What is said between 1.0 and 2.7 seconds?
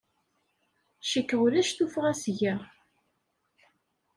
Cikkeɣ ulac tuffɣa seg-a.